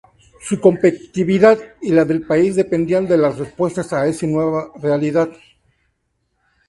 [0.41, 5.29] Su competitividad y la del país dependían de las respuestas a esa nueva realidad.